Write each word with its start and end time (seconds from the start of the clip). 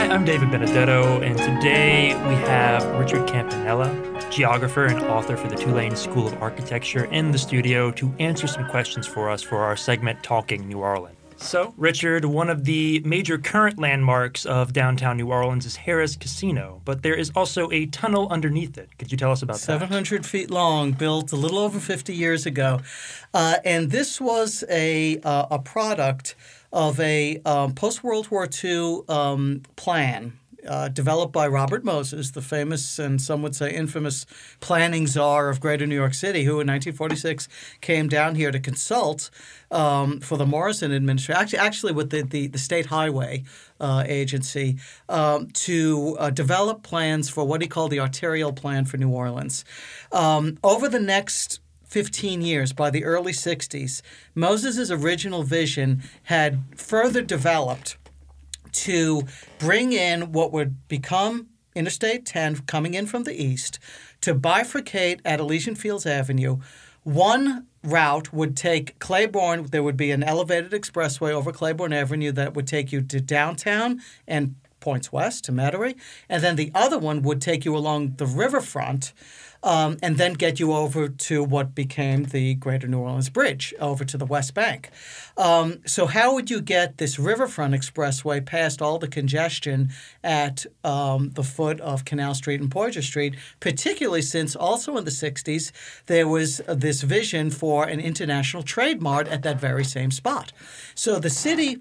Hi, 0.00 0.06
I'm 0.06 0.24
David 0.24 0.50
Benedetto, 0.50 1.20
and 1.20 1.36
today 1.36 2.14
we 2.26 2.34
have 2.46 2.82
Richard 2.98 3.28
Campanella, 3.28 3.94
geographer 4.30 4.86
and 4.86 4.98
author 5.02 5.36
for 5.36 5.46
the 5.46 5.56
Tulane 5.56 5.94
School 5.94 6.26
of 6.26 6.42
Architecture, 6.42 7.04
in 7.04 7.32
the 7.32 7.38
studio 7.38 7.90
to 7.90 8.10
answer 8.18 8.46
some 8.46 8.66
questions 8.70 9.06
for 9.06 9.28
us 9.28 9.42
for 9.42 9.58
our 9.58 9.76
segment 9.76 10.22
Talking 10.22 10.66
New 10.66 10.78
Orleans. 10.78 11.19
So, 11.42 11.72
Richard, 11.78 12.26
one 12.26 12.50
of 12.50 12.64
the 12.64 13.00
major 13.00 13.38
current 13.38 13.78
landmarks 13.78 14.44
of 14.44 14.74
downtown 14.74 15.16
New 15.16 15.32
Orleans 15.32 15.64
is 15.64 15.78
Harrah's 15.78 16.14
Casino, 16.14 16.82
but 16.84 17.02
there 17.02 17.14
is 17.14 17.32
also 17.34 17.70
a 17.70 17.86
tunnel 17.86 18.28
underneath 18.30 18.76
it. 18.76 18.96
Could 18.98 19.10
you 19.10 19.16
tell 19.16 19.32
us 19.32 19.42
about 19.42 19.58
700 19.58 20.26
feet 20.26 20.50
long, 20.50 20.92
built 20.92 21.32
a 21.32 21.36
little 21.36 21.58
over 21.58 21.80
50 21.80 22.14
years 22.14 22.44
ago. 22.44 22.80
Uh, 23.32 23.56
and 23.64 23.90
this 23.90 24.20
was 24.20 24.64
a, 24.68 25.18
uh, 25.20 25.46
a 25.50 25.58
product 25.58 26.36
of 26.72 27.00
a 27.00 27.40
um, 27.46 27.74
post 27.74 28.04
World 28.04 28.30
War 28.30 28.46
II 28.62 29.00
um, 29.08 29.62
plan 29.76 30.38
uh, 30.66 30.88
developed 30.88 31.32
by 31.32 31.46
Robert 31.46 31.84
Moses, 31.84 32.30
the 32.30 32.42
famous 32.42 32.98
and 32.98 33.20
some 33.20 33.42
would 33.42 33.54
say 33.54 33.72
infamous 33.72 34.26
planning 34.60 35.06
czar 35.06 35.48
of 35.48 35.60
Greater 35.60 35.86
New 35.86 35.94
York 35.94 36.14
City, 36.14 36.44
who 36.44 36.60
in 36.60 36.66
1946 36.66 37.48
came 37.80 38.08
down 38.08 38.34
here 38.34 38.50
to 38.50 38.60
consult 38.60 39.30
um, 39.70 40.20
for 40.20 40.36
the 40.36 40.46
Morrison 40.46 40.92
administration, 40.92 41.40
actually, 41.40 41.58
actually 41.58 41.92
with 41.92 42.10
the, 42.10 42.22
the, 42.22 42.46
the 42.48 42.58
State 42.58 42.86
Highway 42.86 43.44
uh, 43.78 44.04
Agency, 44.06 44.78
um, 45.08 45.48
to 45.50 46.16
uh, 46.18 46.30
develop 46.30 46.82
plans 46.82 47.28
for 47.28 47.44
what 47.44 47.62
he 47.62 47.68
called 47.68 47.90
the 47.90 48.00
arterial 48.00 48.52
plan 48.52 48.84
for 48.84 48.96
New 48.96 49.10
Orleans. 49.10 49.64
Um, 50.12 50.58
over 50.62 50.88
the 50.88 51.00
next 51.00 51.60
15 51.84 52.40
years, 52.42 52.72
by 52.72 52.88
the 52.90 53.04
early 53.04 53.32
60s, 53.32 54.00
Moses' 54.34 54.90
original 54.90 55.42
vision 55.42 56.02
had 56.24 56.62
further 56.76 57.20
developed 57.20 57.96
to 58.72 59.22
bring 59.58 59.92
in 59.92 60.32
what 60.32 60.52
would 60.52 60.88
become 60.88 61.48
Interstate 61.74 62.26
10 62.26 62.62
coming 62.66 62.94
in 62.94 63.06
from 63.06 63.24
the 63.24 63.42
east 63.42 63.78
to 64.22 64.34
bifurcate 64.34 65.20
at 65.24 65.40
Elysian 65.40 65.74
Fields 65.74 66.04
Avenue. 66.04 66.58
One 67.04 67.66
route 67.82 68.32
would 68.32 68.56
take 68.56 68.98
Claiborne, 68.98 69.64
there 69.66 69.82
would 69.82 69.96
be 69.96 70.10
an 70.10 70.22
elevated 70.22 70.72
expressway 70.72 71.30
over 71.30 71.52
Claiborne 71.52 71.92
Avenue 71.92 72.32
that 72.32 72.54
would 72.54 72.66
take 72.66 72.92
you 72.92 73.00
to 73.02 73.20
downtown 73.20 74.00
and 74.26 74.56
points 74.80 75.12
west 75.12 75.44
to 75.44 75.52
Metairie. 75.52 75.96
And 76.28 76.42
then 76.42 76.56
the 76.56 76.72
other 76.74 76.98
one 76.98 77.22
would 77.22 77.40
take 77.40 77.64
you 77.64 77.76
along 77.76 78.14
the 78.16 78.26
riverfront 78.26 79.12
um, 79.62 79.98
and 80.02 80.16
then 80.16 80.34
get 80.34 80.58
you 80.58 80.72
over 80.72 81.08
to 81.08 81.44
what 81.44 81.74
became 81.74 82.24
the 82.24 82.54
Greater 82.54 82.86
New 82.86 83.00
Orleans 83.00 83.28
Bridge 83.28 83.74
over 83.78 84.04
to 84.04 84.16
the 84.16 84.24
West 84.24 84.54
Bank. 84.54 84.90
Um, 85.36 85.80
so, 85.84 86.06
how 86.06 86.34
would 86.34 86.50
you 86.50 86.60
get 86.60 86.98
this 86.98 87.18
riverfront 87.18 87.74
expressway 87.74 88.44
past 88.44 88.80
all 88.80 88.98
the 88.98 89.08
congestion 89.08 89.90
at 90.24 90.64
um, 90.82 91.30
the 91.30 91.42
foot 91.42 91.80
of 91.80 92.04
Canal 92.04 92.34
Street 92.34 92.60
and 92.60 92.70
Poydras 92.70 93.04
Street, 93.04 93.36
particularly 93.60 94.22
since 94.22 94.56
also 94.56 94.96
in 94.96 95.04
the 95.04 95.10
60s 95.10 95.72
there 96.06 96.28
was 96.28 96.58
this 96.66 97.02
vision 97.02 97.50
for 97.50 97.84
an 97.84 98.00
international 98.00 98.62
trade 98.62 99.02
mart 99.02 99.28
at 99.28 99.42
that 99.42 99.60
very 99.60 99.84
same 99.84 100.10
spot. 100.10 100.52
So, 100.94 101.18
the 101.18 101.30
city 101.30 101.78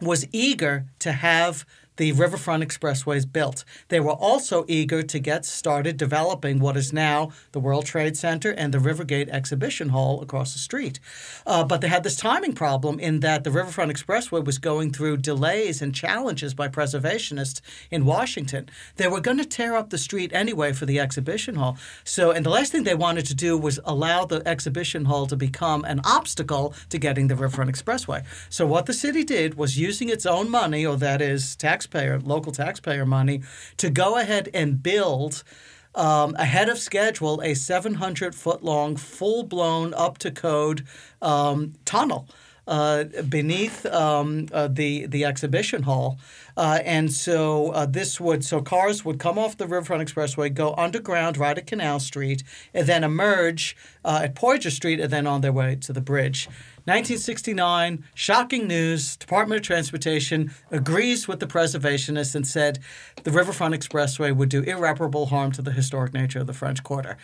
was 0.00 0.26
eager 0.32 0.86
to 1.00 1.12
have 1.12 1.64
the 1.98 2.12
Riverfront 2.12 2.64
Expressways 2.64 3.30
built. 3.30 3.64
They 3.88 4.00
were 4.00 4.12
also 4.12 4.64
eager 4.68 5.02
to 5.02 5.18
get 5.18 5.44
started 5.44 5.96
developing 5.96 6.60
what 6.60 6.76
is 6.76 6.92
now 6.92 7.32
the 7.52 7.60
World 7.60 7.86
Trade 7.86 8.16
Center 8.16 8.52
and 8.52 8.72
the 8.72 8.78
Rivergate 8.78 9.28
Exhibition 9.28 9.90
Hall 9.90 10.22
across 10.22 10.52
the 10.52 10.60
street. 10.60 11.00
Uh, 11.44 11.64
but 11.64 11.80
they 11.80 11.88
had 11.88 12.04
this 12.04 12.16
timing 12.16 12.52
problem 12.52 13.00
in 13.00 13.20
that 13.20 13.42
the 13.44 13.50
Riverfront 13.50 13.92
Expressway 13.92 14.44
was 14.44 14.58
going 14.58 14.92
through 14.92 15.18
delays 15.18 15.82
and 15.82 15.94
challenges 15.94 16.54
by 16.54 16.68
preservationists 16.68 17.60
in 17.90 18.04
Washington. 18.04 18.70
They 18.96 19.08
were 19.08 19.20
going 19.20 19.38
to 19.38 19.44
tear 19.44 19.74
up 19.74 19.90
the 19.90 19.98
street 19.98 20.32
anyway 20.32 20.72
for 20.72 20.86
the 20.86 21.00
exhibition 21.00 21.56
hall. 21.56 21.76
So, 22.04 22.30
and 22.30 22.46
the 22.46 22.50
last 22.50 22.70
thing 22.70 22.84
they 22.84 22.94
wanted 22.94 23.26
to 23.26 23.34
do 23.34 23.58
was 23.58 23.80
allow 23.84 24.24
the 24.24 24.46
exhibition 24.46 25.06
hall 25.06 25.26
to 25.26 25.36
become 25.36 25.84
an 25.84 26.00
obstacle 26.04 26.74
to 26.90 26.98
getting 26.98 27.26
the 27.26 27.34
Riverfront 27.34 27.72
Expressway. 27.72 28.24
So, 28.48 28.66
what 28.66 28.86
the 28.86 28.94
city 28.94 29.24
did 29.24 29.56
was 29.56 29.76
using 29.76 30.08
its 30.08 30.26
own 30.26 30.48
money, 30.48 30.86
or 30.86 30.96
that 30.96 31.20
is 31.20 31.56
tax 31.56 31.87
taxpayer, 31.88 32.20
local 32.20 32.52
taxpayer 32.52 33.06
money, 33.06 33.42
to 33.78 33.90
go 33.90 34.16
ahead 34.16 34.48
and 34.54 34.82
build. 34.82 35.42
Um, 35.94 36.36
ahead 36.36 36.68
of 36.68 36.78
schedule, 36.78 37.40
a 37.42 37.54
700 37.54 38.34
foot 38.34 38.62
long, 38.62 38.96
full 38.96 39.42
blown, 39.42 39.94
up 39.94 40.18
to 40.18 40.30
code 40.30 40.86
um, 41.20 41.72
tunnel 41.84 42.28
uh, 42.68 43.04
beneath 43.28 43.86
um, 43.86 44.46
uh, 44.52 44.68
the 44.68 45.06
the 45.06 45.24
exhibition 45.24 45.84
hall, 45.84 46.18
uh, 46.56 46.80
and 46.84 47.10
so 47.10 47.70
uh, 47.70 47.86
this 47.86 48.20
would 48.20 48.44
so 48.44 48.60
cars 48.60 49.04
would 49.04 49.18
come 49.18 49.38
off 49.38 49.56
the 49.56 49.66
Riverfront 49.66 50.06
Expressway, 50.06 50.52
go 50.52 50.74
underground 50.76 51.38
right 51.38 51.56
at 51.56 51.66
Canal 51.66 51.98
Street, 51.98 52.44
and 52.74 52.86
then 52.86 53.02
emerge 53.02 53.74
uh, 54.04 54.20
at 54.24 54.34
Poydras 54.34 54.72
Street, 54.72 55.00
and 55.00 55.10
then 55.10 55.26
on 55.26 55.40
their 55.40 55.52
way 55.52 55.76
to 55.76 55.92
the 55.92 56.02
bridge. 56.02 56.46
1969, 56.84 58.04
shocking 58.14 58.66
news. 58.66 59.16
Department 59.16 59.60
of 59.60 59.66
Transportation 59.66 60.52
agrees 60.70 61.26
with 61.26 61.40
the 61.40 61.46
preservationists 61.46 62.34
and 62.34 62.46
said 62.46 62.78
the 63.24 63.30
Riverfront 63.30 63.74
Expressway 63.74 64.34
would 64.34 64.48
do 64.48 64.62
irreparable 64.62 65.26
harm 65.26 65.52
to 65.52 65.62
the 65.62 65.72
historic 65.72 66.14
nature 66.14 66.40
of 66.40 66.46
the 66.46 66.54
French 66.54 66.82
Quarter. 66.82 67.18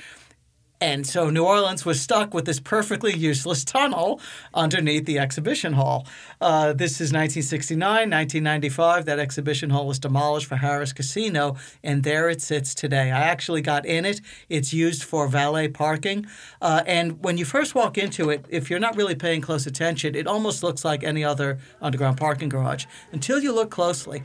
And 0.80 1.06
so 1.06 1.30
New 1.30 1.44
Orleans 1.44 1.86
was 1.86 2.00
stuck 2.00 2.34
with 2.34 2.44
this 2.44 2.60
perfectly 2.60 3.16
useless 3.16 3.64
tunnel 3.64 4.20
underneath 4.52 5.06
the 5.06 5.18
exhibition 5.18 5.72
hall. 5.74 6.06
Uh, 6.40 6.72
this 6.72 6.94
is 6.94 7.12
1969, 7.12 7.78
1995. 7.80 9.04
That 9.04 9.18
exhibition 9.18 9.70
hall 9.70 9.86
was 9.86 9.98
demolished 9.98 10.46
for 10.46 10.56
Harrah's 10.56 10.92
Casino, 10.92 11.56
and 11.82 12.02
there 12.02 12.28
it 12.28 12.42
sits 12.42 12.74
today. 12.74 13.12
I 13.12 13.20
actually 13.20 13.62
got 13.62 13.86
in 13.86 14.04
it. 14.04 14.20
It's 14.48 14.74
used 14.74 15.04
for 15.04 15.28
valet 15.28 15.68
parking. 15.68 16.26
Uh, 16.60 16.82
and 16.86 17.22
when 17.22 17.38
you 17.38 17.44
first 17.44 17.74
walk 17.74 17.96
into 17.96 18.30
it, 18.30 18.44
if 18.48 18.68
you're 18.68 18.80
not 18.80 18.96
really 18.96 19.14
paying 19.14 19.40
close 19.40 19.66
attention, 19.66 20.14
it 20.14 20.26
almost 20.26 20.62
looks 20.62 20.84
like 20.84 21.04
any 21.04 21.24
other 21.24 21.58
underground 21.80 22.18
parking 22.18 22.48
garage 22.48 22.84
until 23.12 23.40
you 23.40 23.52
look 23.52 23.70
closely 23.70 24.24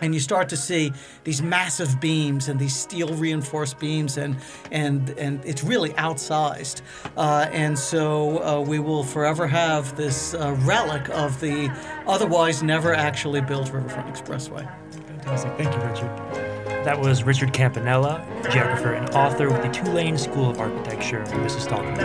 and 0.00 0.14
you 0.14 0.20
start 0.20 0.48
to 0.50 0.56
see 0.56 0.92
these 1.24 1.42
massive 1.42 2.00
beams 2.00 2.48
and 2.48 2.58
these 2.58 2.74
steel 2.74 3.08
reinforced 3.14 3.78
beams 3.78 4.16
and 4.16 4.36
and 4.70 5.10
and 5.18 5.44
it's 5.44 5.64
really 5.64 5.90
outsized. 5.90 6.82
Uh, 7.16 7.46
and 7.52 7.78
so 7.78 8.42
uh, 8.42 8.60
we 8.60 8.78
will 8.78 9.04
forever 9.04 9.46
have 9.46 9.96
this 9.96 10.34
uh, 10.34 10.54
relic 10.60 11.08
of 11.10 11.40
the 11.40 11.70
otherwise 12.06 12.62
never 12.62 12.94
actually 12.94 13.40
built 13.40 13.72
riverfront 13.72 14.12
expressway. 14.14 14.68
Fantastic. 15.06 15.56
Thank 15.56 15.74
you 15.74 15.88
richard. 15.88 16.84
That 16.84 17.00
was 17.00 17.24
richard 17.24 17.52
campanella 17.52 18.24
geographer 18.50 18.92
and 18.92 19.10
author 19.10 19.50
with 19.50 19.62
the 19.62 19.68
tulane 19.68 20.16
school 20.16 20.50
of 20.50 20.60
architecture 20.60 21.24
and 21.26 21.44
this 21.44 21.56
is 21.56 21.66
talking 21.66 21.96